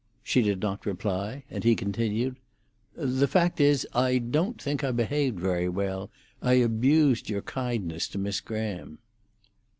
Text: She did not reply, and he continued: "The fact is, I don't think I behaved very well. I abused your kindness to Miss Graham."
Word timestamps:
She 0.23 0.41
did 0.41 0.61
not 0.61 0.87
reply, 0.87 1.43
and 1.51 1.63
he 1.63 1.75
continued: 1.75 2.37
"The 2.95 3.27
fact 3.27 3.61
is, 3.61 3.85
I 3.93 4.17
don't 4.17 4.59
think 4.59 4.83
I 4.83 4.89
behaved 4.89 5.39
very 5.39 5.69
well. 5.69 6.09
I 6.41 6.53
abused 6.53 7.29
your 7.29 7.43
kindness 7.43 8.07
to 8.07 8.17
Miss 8.17 8.41
Graham." 8.41 8.97